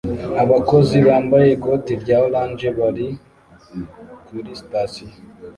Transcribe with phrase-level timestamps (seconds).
[0.43, 3.07] Abakozi bambaye ikoti rya orange bari
[4.25, 5.13] kuri sitasiyo